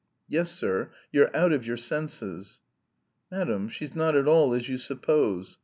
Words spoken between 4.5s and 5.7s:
as you suppose.